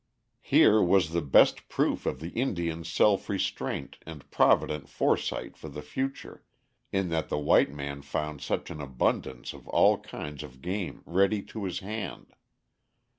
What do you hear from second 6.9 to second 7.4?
in that the